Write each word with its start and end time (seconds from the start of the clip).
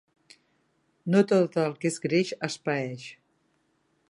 No 1.15 1.21
tot 1.33 1.59
el 1.67 1.77
que 1.83 1.91
és 1.93 2.01
greix 2.09 2.35
es 2.49 2.59
paeix. 2.67 3.09